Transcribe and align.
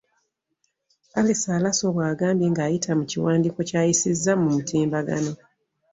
Alice 1.19 1.47
Alaso 1.57 1.87
bw'agambye 1.95 2.47
ng'ayita 2.51 2.91
mu 2.99 3.03
kiwandiiko 3.09 3.59
ky'ayisizza 3.69 4.31
ku 4.39 4.45
mutimbagano. 4.55 5.31